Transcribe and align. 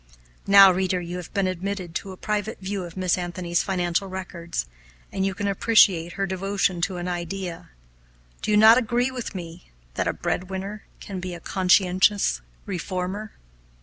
Now, 0.47 0.71
reader, 0.71 0.99
you 0.99 1.17
have 1.17 1.31
been 1.31 1.45
admitted 1.45 1.93
to 1.93 2.11
a 2.11 2.17
private 2.17 2.59
view 2.59 2.85
of 2.85 2.97
Miss 2.97 3.19
Anthony's 3.19 3.61
financial 3.61 4.07
records, 4.07 4.65
and 5.11 5.27
you 5.27 5.35
can 5.35 5.47
appreciate 5.47 6.13
her 6.13 6.25
devotion 6.25 6.81
to 6.81 6.97
an 6.97 7.07
idea. 7.07 7.69
Do 8.41 8.49
you 8.49 8.57
not 8.57 8.79
agree 8.79 9.11
with 9.11 9.35
me 9.35 9.69
that 9.93 10.07
a 10.07 10.13
"bread 10.13 10.49
winner" 10.49 10.85
can 11.01 11.19
be 11.19 11.35
a 11.35 11.39
conscientious 11.39 12.41
reformer? 12.65 13.33